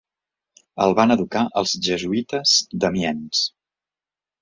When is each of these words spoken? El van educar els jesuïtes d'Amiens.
El 0.85 0.95
van 0.99 1.17
educar 1.17 1.45
els 1.63 1.75
jesuïtes 1.89 2.57
d'Amiens. 2.83 3.47